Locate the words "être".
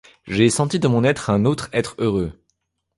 1.03-1.29, 1.73-1.93